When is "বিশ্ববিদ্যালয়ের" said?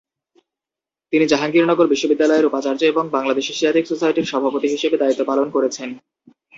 1.87-2.47